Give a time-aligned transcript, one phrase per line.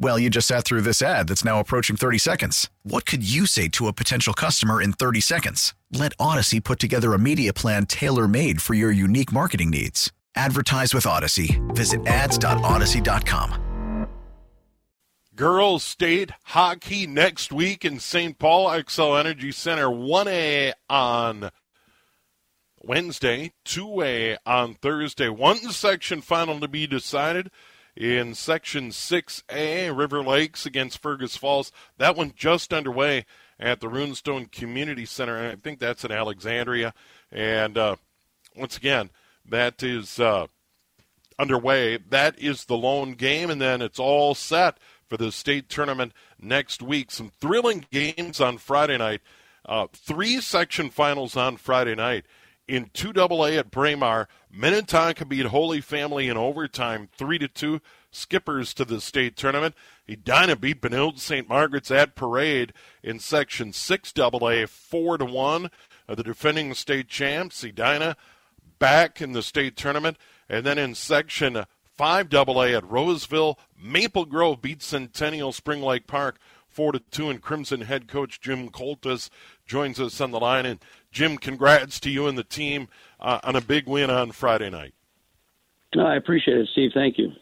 [0.00, 2.70] Well, you just sat through this ad that's now approaching 30 seconds.
[2.84, 5.74] What could you say to a potential customer in 30 seconds?
[5.92, 10.12] Let Odyssey put together a media plan tailor made for your unique marketing needs.
[10.36, 11.60] Advertise with Odyssey.
[11.70, 14.06] Visit ads.odyssey.com.
[15.34, 18.38] Girls State Hockey next week in St.
[18.38, 21.50] Paul Xcel Energy Center 1A on
[22.82, 25.28] Wednesday, 2A on Thursday.
[25.28, 27.50] One section final to be decided
[27.98, 31.72] in Section 6A, River Lakes against Fergus Falls.
[31.98, 33.26] That one just underway
[33.58, 36.94] at the Runestone Community Center, I think that's in Alexandria.
[37.32, 37.96] And uh,
[38.56, 39.10] once again,
[39.44, 40.46] that is uh,
[41.40, 41.96] underway.
[41.96, 46.80] That is the lone game, and then it's all set for the state tournament next
[46.80, 47.10] week.
[47.10, 49.22] Some thrilling games on Friday night.
[49.66, 52.26] Uh, three section finals on Friday night.
[52.68, 57.80] In 2AA at Braemar, Minnetonka beat Holy Family in overtime 3 to 2,
[58.10, 59.74] skippers to the state tournament.
[60.06, 61.48] Edina beat Benilde St.
[61.48, 65.70] Margaret's at Parade in section 6AA 4 to 1.
[66.06, 68.18] Uh, the defending state champs, Edina,
[68.78, 70.18] back in the state tournament.
[70.46, 71.64] And then in section
[71.98, 76.38] 5AA at Roseville, Maple Grove beat Centennial Spring Lake Park
[76.78, 79.30] 4 to 2 and Crimson head coach Jim Coltis
[79.66, 80.78] joins us on the line and
[81.10, 82.88] Jim congrats to you and the team
[83.20, 84.94] uh, on a big win on Friday night.
[85.94, 86.90] No, I appreciate it, Steve.
[86.92, 87.32] Thank you.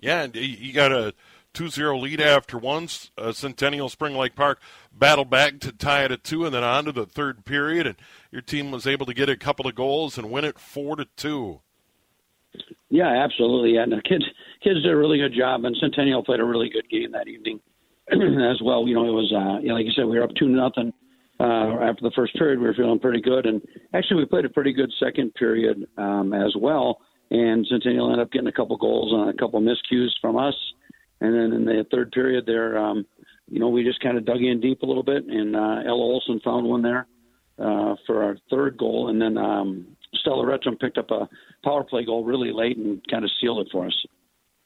[0.00, 1.12] Yeah, you got a
[1.54, 3.10] 2-0 lead after once.
[3.18, 4.60] Uh, Centennial Spring Lake Park
[4.92, 7.96] battled back to tie it at two, and then on to the third period, and
[8.30, 11.06] your team was able to get a couple of goals and win it four to
[11.16, 11.60] two.
[12.88, 13.76] Yeah, absolutely.
[13.76, 14.24] And the kids
[14.62, 17.60] kids did a really good job, and Centennial played a really good game that evening
[18.10, 18.86] as well.
[18.86, 20.92] You know, it was uh, you know, like you said, we were up two nothing
[21.40, 22.60] uh, after the first period.
[22.60, 23.62] We were feeling pretty good, and
[23.94, 27.00] actually, we played a pretty good second period um, as well.
[27.30, 30.54] And Centennial ended up getting a couple goals on a couple miscues from us,
[31.20, 33.06] and then in the third period, there, um,
[33.48, 36.02] you know, we just kind of dug in deep a little bit, and uh, Ella
[36.02, 37.06] Olson found one there
[37.58, 41.28] uh, for our third goal, and then um, Stella Retcham picked up a
[41.64, 44.06] power play goal really late and kind of sealed it for us.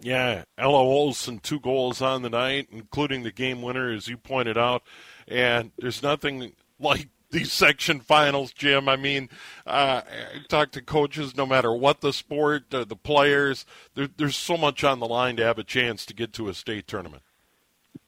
[0.00, 4.58] Yeah, Ella Olson, two goals on the night, including the game winner, as you pointed
[4.58, 4.82] out.
[5.28, 6.52] And there's nothing
[6.82, 8.88] like these section finals, Jim.
[8.88, 9.28] I mean,
[9.66, 14.36] uh, I talk to coaches no matter what the sport, uh, the players, there, there's
[14.36, 17.22] so much on the line to have a chance to get to a state tournament.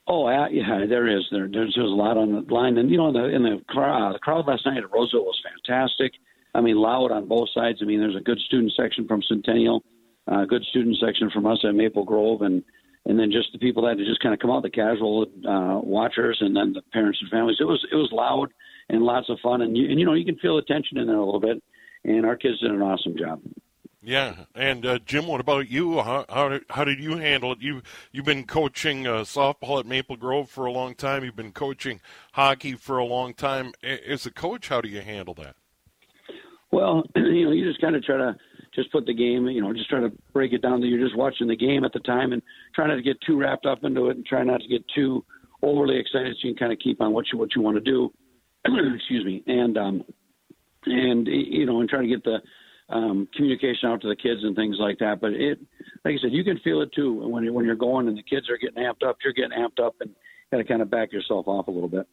[0.06, 1.24] Oh yeah, there is.
[1.30, 3.62] There, there's, there's a lot on the line, and you know, in the in the
[3.68, 6.12] crowd, uh, the crowd last night at Roseville was fantastic.
[6.54, 7.78] I mean, loud on both sides.
[7.80, 9.82] I mean, there's a good student section from Centennial,
[10.28, 12.62] a uh, good student section from us at Maple Grove, and
[13.06, 15.80] and then just the people that had just kind of come out, the casual uh,
[15.82, 17.58] watchers, and then the parents and families.
[17.60, 18.48] It was it was loud
[18.88, 21.06] and lots of fun, and you and you know you can feel the tension in
[21.06, 21.62] there a little bit.
[22.06, 23.40] And our kids did an awesome job.
[24.02, 26.02] Yeah, and uh, Jim, what about you?
[26.02, 27.62] How, how did, how did you handle it?
[27.62, 27.80] You
[28.12, 31.24] you've been coaching uh, softball at Maple Grove for a long time.
[31.24, 32.00] You've been coaching
[32.32, 33.72] hockey for a long time.
[33.82, 35.56] As a coach, how do you handle that?
[36.70, 38.36] Well, you know, you just kind of try to
[38.74, 41.16] just put the game, you know, just try to break it down that you're just
[41.16, 42.42] watching the game at the time and
[42.74, 45.24] try not to get too wrapped up into it and try not to get too
[45.62, 47.80] overly excited so you can kind of keep on what you what you want to
[47.80, 48.12] do.
[48.96, 49.42] Excuse me.
[49.46, 50.04] And um
[50.86, 52.38] and you know, and try to get the
[52.88, 55.20] um communication out to the kids and things like that.
[55.20, 55.58] But it
[56.04, 58.22] like I said, you can feel it too when you when you're going and the
[58.22, 60.10] kids are getting amped up, you're getting amped up and
[60.50, 62.06] got to kind of back yourself off a little bit.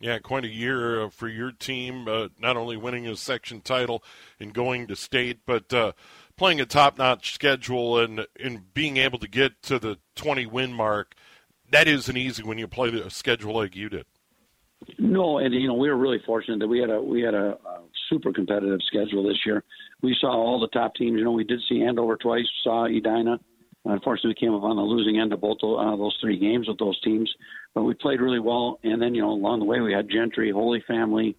[0.00, 2.06] Yeah, quite a year uh, for your team.
[2.06, 4.04] Uh, not only winning a section title
[4.38, 5.92] and going to state, but uh,
[6.36, 11.14] playing a top-notch schedule and and being able to get to the 20 win mark.
[11.70, 14.06] That isn't easy when you play a schedule like you did.
[14.98, 17.58] No, and you know we were really fortunate that we had a we had a,
[17.66, 19.64] a super competitive schedule this year.
[20.02, 21.18] We saw all the top teams.
[21.18, 23.40] You know, we did see Andover twice, saw Edina.
[23.88, 26.78] Unfortunately, we came up on the losing end of both uh, those three games with
[26.78, 27.34] those teams
[27.74, 28.80] but we played really well.
[28.82, 31.36] And then you know along the way we had Gentry, Holy Family,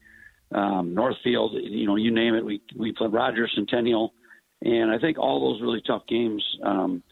[0.53, 2.45] um, Northfield, you know you name it.
[2.45, 4.13] We we played Rogers, Centennial,
[4.61, 6.43] and I think all those really tough games.
[6.63, 7.03] Um,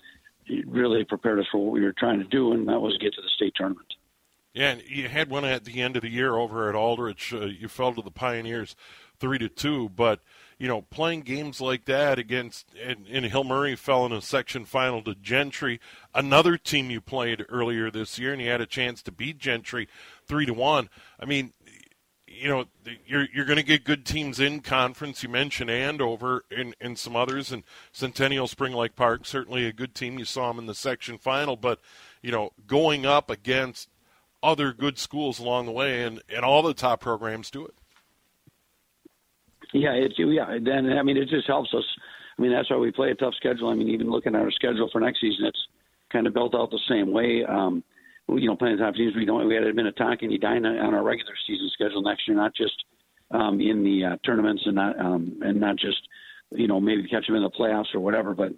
[0.66, 3.22] really prepared us for what we were trying to do, and that was get to
[3.22, 3.96] the state tournament.
[4.54, 7.34] Yeah, and you had one at the end of the year over at Aldrich.
[7.34, 8.74] Uh, you fell to the Pioneers
[9.20, 10.22] three to two, but
[10.58, 14.66] you know playing games like that against and, and Hill Murray fell in a section
[14.66, 15.80] final to Gentry,
[16.14, 19.88] another team you played earlier this year, and you had a chance to beat Gentry
[20.26, 20.90] three to one.
[21.20, 21.54] I mean,
[22.28, 22.66] you know,
[23.06, 25.24] you're you're going to get good teams in conference.
[25.24, 29.96] You mentioned Andover and, and some others, and Centennial Spring Lake Park certainly a good
[29.96, 30.20] team.
[30.20, 31.80] You saw them in the section final, but
[32.22, 33.90] you know, going up against
[34.44, 37.74] other good schools along the way, and and all the top programs do it.
[39.74, 40.58] Yeah, it's yeah.
[40.64, 41.84] Then I mean, it just helps us.
[42.38, 43.70] I mean, that's why we play a tough schedule.
[43.70, 45.68] I mean, even looking at our schedule for next season, it's
[46.12, 47.44] kind of built out the same way.
[47.48, 47.84] Um,
[48.30, 49.16] you know, playing top teams.
[49.16, 49.48] We don't.
[49.48, 52.84] We had Minnetonka and Edina on our regular season schedule next year, not just
[53.32, 56.00] um, in the uh, tournaments and not um, and not just
[56.52, 58.34] you know maybe catch them in the playoffs or whatever.
[58.34, 58.52] But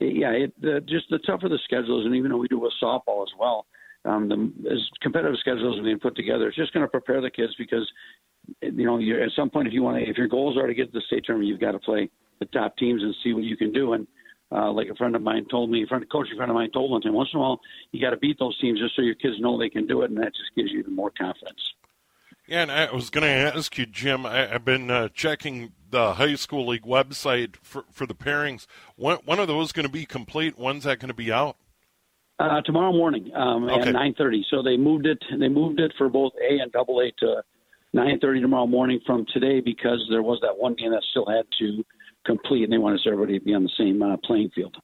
[0.00, 3.22] yeah, it the, just the tougher the schedules, and even though we do with softball
[3.22, 3.66] as well,
[4.04, 7.54] um, the as competitive schedules being put together, it's just going to prepare the kids
[7.58, 7.88] because
[8.60, 10.74] you know you're, at some point if you want to if your goals are to
[10.74, 12.10] get to the state tournament, you've got to play
[12.40, 14.06] the top teams and see what you can do and
[14.54, 16.90] uh, like a friend of mine told me, a friend, coaching friend of mine told
[16.90, 17.60] one time, once in a while
[17.90, 20.10] you got to beat those teams just so your kids know they can do it,
[20.10, 21.60] and that just gives you even more confidence.
[22.46, 24.26] Yeah, and I was going to ask you, Jim.
[24.26, 28.66] I, have been uh, checking the high school league website for for the pairings.
[28.96, 30.58] When, when are those going to be complete?
[30.58, 31.56] When's that going to be out?
[32.38, 33.88] Uh, tomorrow morning um, okay.
[33.88, 34.44] at nine thirty.
[34.50, 35.22] So they moved it.
[35.38, 37.42] They moved it for both A and Double A to
[37.92, 41.44] nine thirty tomorrow morning from today because there was that one game that still had
[41.58, 41.84] to
[42.24, 44.76] complete, and they want us everybody to be on the same uh, playing field.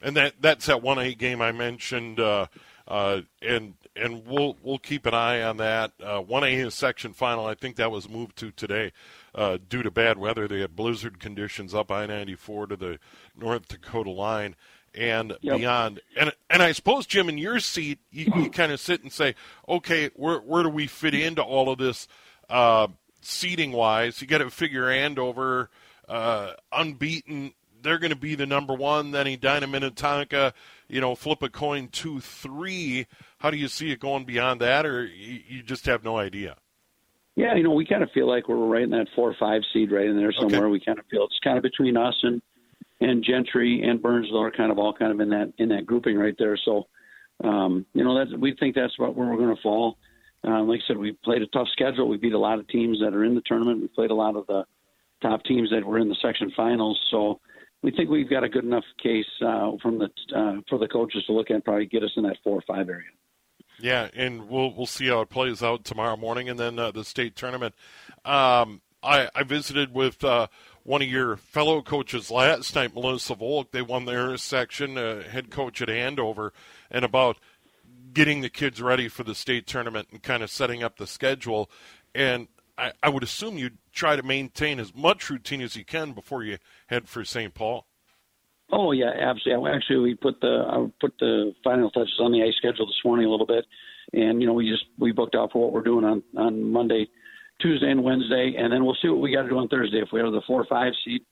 [0.00, 2.46] And that that's that one A game I mentioned, uh,
[2.86, 5.92] uh, and and we'll we'll keep an eye on that.
[6.02, 7.46] Uh, one A is section final.
[7.46, 8.92] I think that was moved to today
[9.34, 10.46] uh, due to bad weather.
[10.46, 13.00] They had blizzard conditions up I ninety four to the
[13.36, 14.54] North Dakota line
[14.94, 15.58] and yep.
[15.58, 16.00] beyond.
[16.16, 19.34] And and I suppose Jim, in your seat, you, you kind of sit and say,
[19.68, 22.06] okay, where where do we fit into all of this
[22.48, 22.88] uh,
[23.20, 24.20] seating wise?
[24.20, 25.70] You got to figure Andover
[26.08, 27.52] uh, unbeaten.
[27.80, 29.12] They're going to be the number one.
[29.12, 30.52] Then Edina Minnetonka,
[30.88, 33.06] you know, flip a coin two three.
[33.38, 36.56] How do you see it going beyond that, or you, you just have no idea?
[37.36, 39.62] Yeah, you know, we kind of feel like we're right in that four or five
[39.72, 40.64] seed, right in there somewhere.
[40.64, 40.72] Okay.
[40.72, 42.42] We kind of feel it's kind of between us and
[43.00, 46.16] and Gentry and Burnsville are kind of all kind of in that in that grouping
[46.16, 46.56] right there.
[46.56, 46.88] So,
[47.44, 49.98] um, you know, that's we think that's about where we're going to fall.
[50.44, 52.08] Um, like I said, we played a tough schedule.
[52.08, 53.80] We beat a lot of teams that are in the tournament.
[53.80, 54.64] We played a lot of the
[55.20, 56.98] top teams that were in the section finals.
[57.10, 57.40] So
[57.82, 61.24] we think we've got a good enough case uh, from the uh, for the coaches
[61.26, 63.08] to look at, and probably get us in that four or five area.
[63.80, 67.04] Yeah, and we'll we'll see how it plays out tomorrow morning, and then uh, the
[67.04, 67.74] state tournament.
[68.24, 70.48] Um, I, I visited with uh,
[70.82, 73.70] one of your fellow coaches last night, Melissa Volk.
[73.70, 76.52] They won their section, uh, head coach at Andover,
[76.90, 77.38] and about
[78.12, 81.70] getting the kids ready for the state tournament and kind of setting up the schedule.
[82.14, 86.12] And I, I would assume you'd try to maintain as much routine as you can
[86.12, 87.52] before you head for St.
[87.54, 87.86] Paul.
[88.70, 89.70] Oh yeah, absolutely.
[89.70, 93.26] Actually, we put the I put the final touches on the ice schedule this morning
[93.26, 93.64] a little bit,
[94.12, 97.08] and you know we just we booked out for what we're doing on on Monday,
[97.62, 100.00] Tuesday, and Wednesday, and then we'll see what we got to do on Thursday.
[100.00, 101.22] If we have the four or five seed,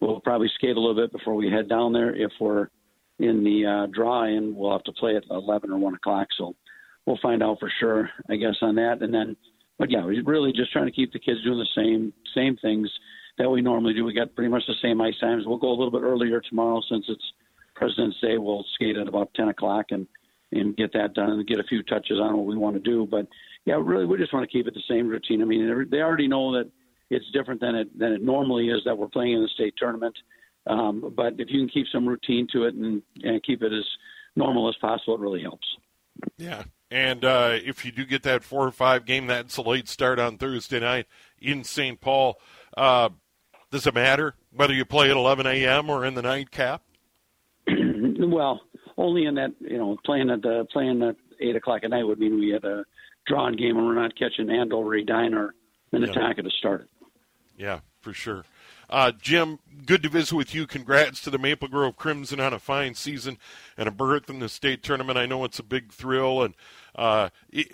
[0.00, 2.16] we'll probably skate a little bit before we head down there.
[2.16, 2.68] If we're
[3.18, 6.28] in the uh, draw in, we'll have to play at eleven or one o'clock.
[6.36, 6.54] So
[7.06, 9.36] we'll find out for sure, I guess, on that, and then
[9.78, 12.90] but yeah, we're really just trying to keep the kids doing the same same things
[13.38, 14.04] that we normally do.
[14.04, 15.44] We got pretty much the same ice times.
[15.46, 17.32] We'll go a little bit earlier tomorrow since it's
[17.74, 18.38] President's Day.
[18.38, 20.06] We'll skate at about ten o'clock and
[20.52, 23.06] and get that done and get a few touches on what we want to do.
[23.10, 23.26] But
[23.64, 25.42] yeah, really, we just want to keep it the same routine.
[25.42, 26.70] I mean, they already know that
[27.10, 30.16] it's different than it than it normally is that we're playing in the state tournament.
[30.66, 33.84] Um, but if you can keep some routine to it and, and keep it as
[34.34, 35.66] normal as possible, it really helps.
[36.38, 39.88] Yeah, and uh, if you do get that four or five game, that's a late
[39.88, 41.06] start on Thursday night
[41.40, 42.00] in St.
[42.00, 42.40] Paul.
[42.76, 43.10] Uh,
[43.70, 45.90] does it matter whether you play at 11 a.m.
[45.90, 46.82] or in the nightcap?
[47.68, 48.60] well,
[48.96, 52.18] only in that you know playing at the playing at eight o'clock at night would
[52.18, 52.84] mean we had a
[53.26, 55.50] drawn game and we're not catching Andover, Edina,
[55.92, 56.48] Minnetonka yeah.
[56.48, 56.88] to start it.
[57.58, 58.44] Yeah, for sure.
[58.88, 60.66] Uh, Jim, good to visit with you.
[60.66, 63.38] Congrats to the Maple Grove Crimson on a fine season
[63.76, 65.18] and a berth in the state tournament.
[65.18, 66.54] I know it's a big thrill, and
[66.94, 67.30] uh,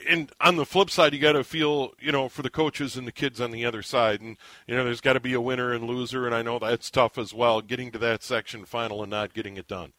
[0.08, 3.06] and on the flip side, you got to feel you know for the coaches and
[3.06, 5.72] the kids on the other side, and you know there's got to be a winner
[5.72, 7.60] and loser, and I know that's tough as well.
[7.60, 9.92] Getting to that section final and not getting it done.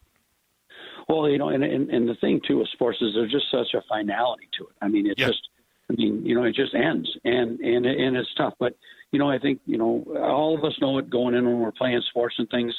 [1.08, 3.74] Well, you know, and, and and the thing too with sports is there's just such
[3.74, 4.74] a finality to it.
[4.80, 5.28] I mean, it yeah.
[5.28, 5.48] just,
[5.90, 8.74] I mean, you know, it just ends, and and and it's tough, but
[9.14, 11.70] you know, I think, you know, all of us know it going in when we're
[11.70, 12.74] playing sports and things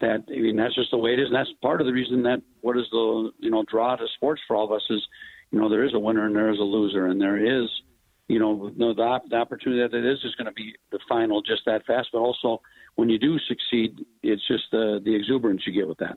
[0.00, 2.22] that I mean that's just the way it is, and that's part of the reason
[2.22, 5.02] that what is the you know draw to sports for all of us is
[5.50, 7.68] you know there is a winner and there is a loser, and there is
[8.28, 11.62] you know the, the opportunity that it is is going to be the final just
[11.66, 12.60] that fast, but also
[12.94, 16.16] when you do succeed, it's just the the exuberance you get with that.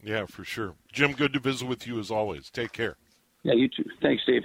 [0.00, 0.74] Yeah, for sure.
[0.92, 2.48] Jim, good to visit with you as always.
[2.48, 2.96] Take care.
[3.42, 3.84] Yeah, you too.
[4.00, 4.44] Thanks, Dave.